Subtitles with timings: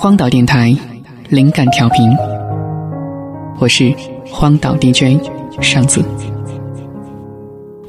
[0.00, 0.72] 荒岛电台，
[1.28, 2.08] 灵感调频。
[3.58, 3.92] 我是
[4.30, 5.20] 荒岛 DJ
[5.60, 6.04] 上子。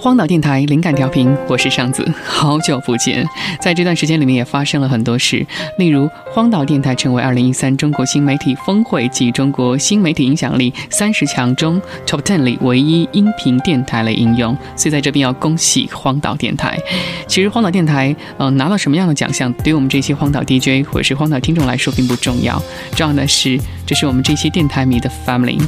[0.01, 3.27] 荒岛电台灵感调频，我是上子，好久不见。
[3.59, 5.45] 在这段时间里面也发生了很多事，
[5.77, 16.79] 例如荒岛电台成为二零一三中国新媒体峰会及中国新媒体影响力三十强中 Top Ten 里唯一音频电台类应用，所以在这边要恭喜荒岛电台。
[17.27, 22.57] 其实荒岛电台呃拿了什么样的奖项，对于我们这些荒岛 DJ 或者是荒岛听众来说并不重要，
[22.95, 25.59] 重要的是这是我们这些电台迷的 family。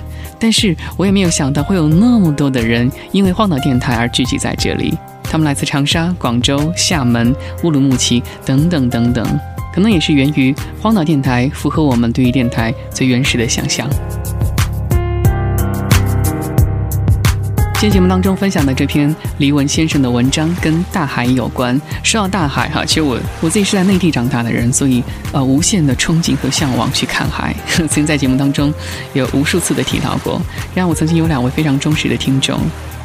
[0.41, 7.33] 但是我也没有想到会有那么多的人因为荒岛电台而聚集在这里，他们来自长沙、广州、厦门、
[7.63, 9.23] 乌鲁木齐等等等等，
[9.71, 13.87] 可能也是源于荒岛电台符合我们对于电台最原始的想象。
[17.81, 21.81] 今天节目当中分享的这篇黎文先生的文章跟大海有关。
[22.03, 27.55] 说到大海哈，其实我我自己是在内地长大的人，所以呃无限的憧憬和向往去看海。
[27.65, 28.71] 曾经在节目当中
[29.13, 30.39] 有无数次的提到过。
[30.75, 32.59] 然后我曾经有两位非常忠实的听众，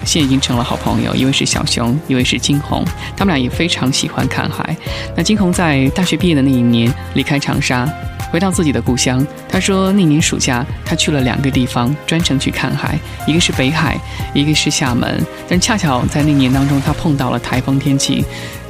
[0.04, 2.84] 现在已经成了好朋友，一位是小熊，一位是金红，
[3.16, 4.76] 他们俩也非常喜欢看海。
[5.16, 7.88] 那金红在大学毕业的那一年离开长沙。
[8.28, 13.96] 回到自己的故乡，他说那年暑假他去了两个地方，专程去看海，一个是北海，
[14.34, 15.24] 一个是厦门。
[15.48, 18.24] 但恰巧在那年当中，他碰到了台风天气，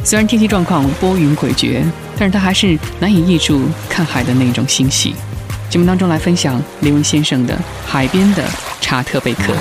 [0.05, 1.83] 虽然天气状况波云诡谲，
[2.19, 5.15] 但是他还是难以抑制看海的那种欣喜。
[5.71, 8.45] 节目当中来分享雷文先生的《海边的
[8.81, 9.53] 查特贝克》，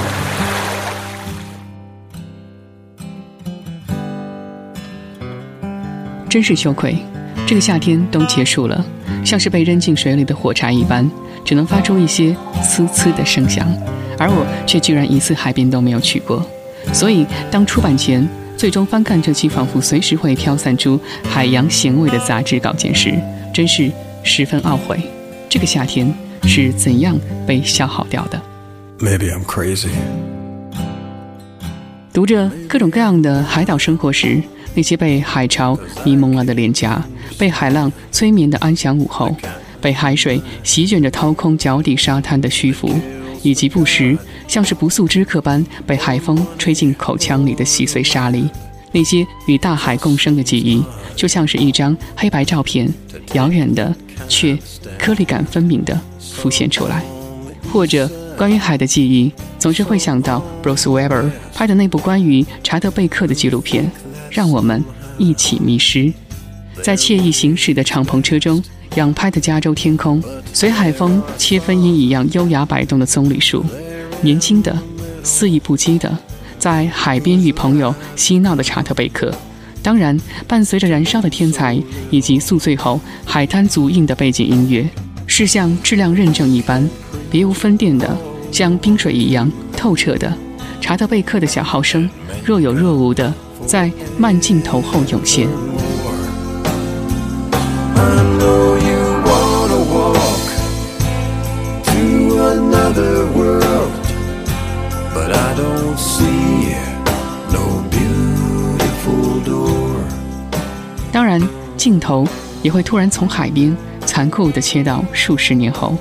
[6.36, 6.97] 真是羞愧。
[7.47, 8.86] 这个夏天都结束了，
[9.23, 11.09] 像是被扔进水里的火柴一般，
[11.45, 13.66] 只能发出一些呲呲的声响，
[14.19, 16.45] 而我却居然一次海边都没有去过。
[16.91, 23.13] 所以，当出版前最终翻看这期仿佛随时会飘散出海洋咸味的杂志稿件时，
[23.53, 23.89] 真是
[24.22, 25.00] 十分懊悔，
[25.47, 26.13] 这个夏天
[26.44, 28.41] 是怎样被消耗掉的。
[29.00, 29.88] Maybe I'm crazy。
[32.12, 34.44] 读着各种各样的海岛生活时。
[34.75, 37.03] 那些被海潮迷蒙了的脸颊，
[37.38, 39.36] 被海浪催眠的安详午后，
[39.81, 42.94] 被海水席卷着掏空脚底沙滩的虚浮，
[43.41, 48.50] 以及不时像是不速之客般被海风吹进口腔里的细碎沙粒，
[48.91, 50.84] 那些与大海共生的记忆，
[51.16, 52.91] 就像是一张黑白照片，
[53.34, 53.96] 遥远的
[54.28, 54.58] 却
[55.00, 57.03] 颗粒感分明的浮现出来。
[57.72, 63.90] 或者关于海的记忆，总是会想到 Bruce Weber 拍的那部关于查德贝克的纪录片。
[64.35, 64.84] 让我们
[65.18, 66.12] 一起迷失，
[66.81, 68.62] 在惬意行驶的敞篷车中，
[68.96, 73.63] 仰拍的加州天空，随海风切分音一样优雅摆动的棕榈树，
[74.19, 74.78] 年轻的、
[75.23, 76.13] 肆意不羁的，
[76.59, 79.34] 在海边与朋友嬉闹的查特贝克，
[79.81, 80.19] 当然
[80.50, 81.81] 伴随着燃烧的天才
[82.12, 84.85] 以及宿醉后海滩足印的背景音乐，
[85.28, 86.85] 是像质量认证一般，
[87.31, 88.17] 别无分店的，
[88.52, 90.38] 像冰水一样透彻的。
[90.81, 92.09] 查特贝克的小号声，
[92.44, 93.34] 若有若无的。
[93.66, 95.48] 在慢镜头后涌现。
[111.12, 111.42] 当然，
[111.78, 112.28] 镜头
[112.62, 115.96] 也会突然从海边残酷地切到数十年后，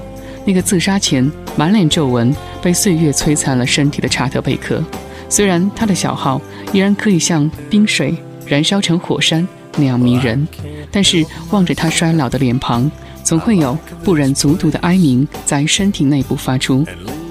[0.45, 4.83] 那个自杀前满脸皱纹、被岁月摧残了身体的查特贝克。
[5.35, 6.41] 虽然他的小号
[6.73, 9.45] 依然可以像冰水燃烧成火山
[9.77, 10.47] 那样迷人，
[10.93, 12.89] 但是望着他衰老的脸庞，
[13.25, 16.87] 总会有不忍卒读的哀鸣在身体内部发出，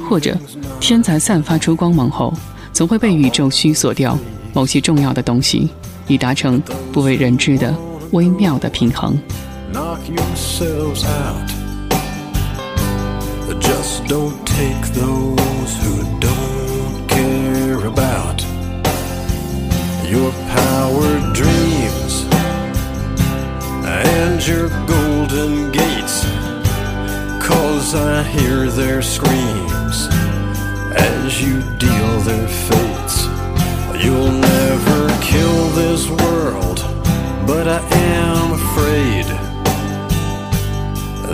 [0.09, 0.37] 或者
[0.81, 2.33] 天才散发出光芒后，
[2.73, 4.19] 总会被宇宙虚锁掉
[4.51, 5.69] 某些重要的东西，
[6.05, 7.73] 以达成不为人知的
[8.11, 9.17] 微妙的平衡。
[9.71, 11.49] Knock yourselves out.
[13.61, 16.42] Just don't take those who don't.
[17.85, 18.41] About
[20.09, 22.25] your power dreams
[23.85, 26.23] and your golden gates.
[27.45, 30.07] Cause I hear their screams
[30.95, 33.25] as you deal their fates.
[34.03, 36.79] You'll never kill this world,
[37.45, 39.25] but I am afraid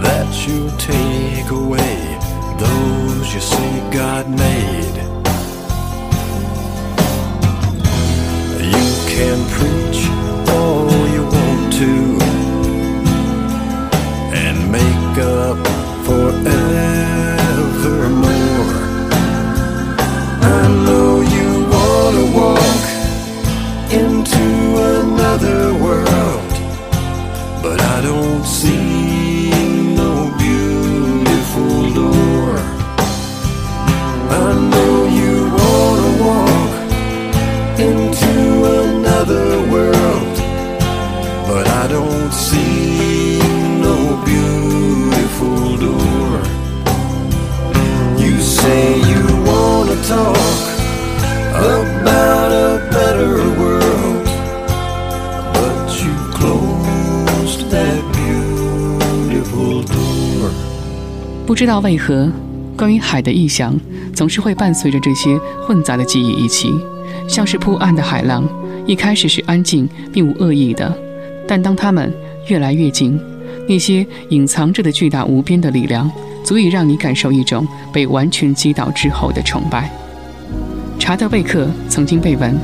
[0.01, 2.17] that you take away
[2.57, 5.08] those you say God made.
[9.19, 9.78] can prove
[61.49, 62.31] 不知道为何，
[62.77, 63.75] 关于海的意象
[64.13, 65.35] 总是会伴随着这些
[65.65, 66.71] 混杂的记忆一起，
[67.27, 68.47] 像是扑岸的海浪。
[68.85, 70.95] 一开始是安静并无恶意的，
[71.47, 72.13] 但当它们
[72.49, 73.19] 越来越近，
[73.67, 76.07] 那些隐藏着的巨大无边的力量，
[76.43, 79.89] 足以让你感受一种被完全击倒之后的崇拜。
[80.99, 82.55] 查德贝克曾经被问：“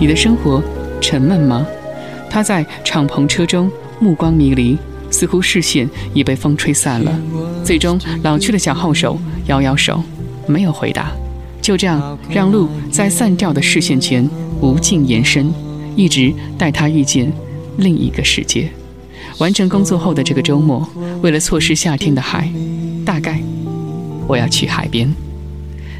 [0.00, 0.62] 你的生活
[0.98, 1.66] 沉闷吗？”
[2.30, 4.78] 他在敞篷车中目光迷离，
[5.10, 7.20] 似乎视线已被风吹散了。
[7.64, 10.02] 最终，老去的小号手摇摇手，
[10.46, 11.12] 没有回答。
[11.60, 14.28] 就这样，让路在散掉的视线前
[14.60, 15.52] 无尽延伸。
[15.96, 17.30] 一直带他遇见
[17.76, 18.70] 另一个世界。
[19.38, 20.88] 完成工作后的这个周末，
[21.20, 22.50] 为了错失夏天的海，
[23.04, 23.40] 大概
[24.26, 25.12] 我要去海边。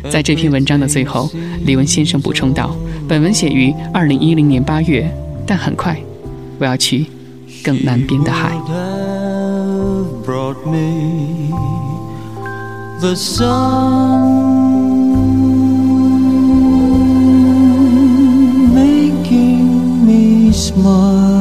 [0.09, 1.31] 在这篇文章的最后，
[1.67, 2.75] 李文先生补充道
[3.07, 5.11] ：“本文写于二零一零年八月，
[5.47, 6.01] 但很快
[6.59, 7.07] 我要去
[7.64, 8.56] 更南边的海。”
[13.00, 14.61] The sun
[20.82, 21.40] That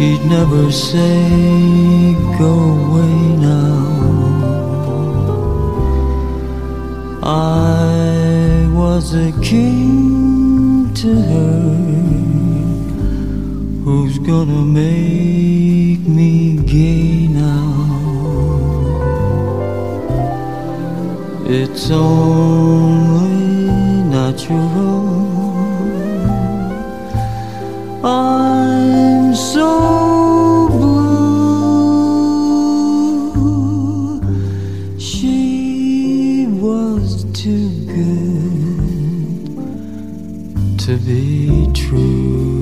[0.00, 2.52] she'd never say, Go
[2.84, 3.80] away now.
[7.22, 11.60] I was a king to her
[13.84, 17.68] Who's gonna make me gay now?
[21.46, 23.28] It's only
[24.16, 25.10] natural
[29.30, 31.38] I'm so blue.
[34.98, 39.46] She was too good
[40.80, 42.59] to be true.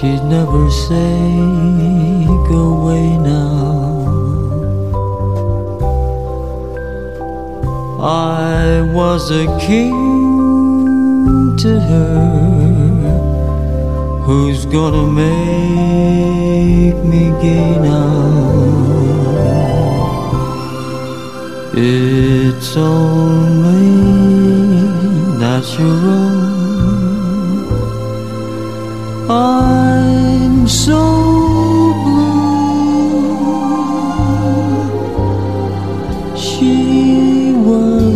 [0.00, 1.44] She'd never say,
[2.48, 3.98] Go away now.
[8.00, 12.28] I was a king to her.
[14.24, 18.38] Who's gonna make me gay now?
[21.74, 23.47] It's only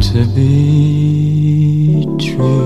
[0.00, 2.65] to be true.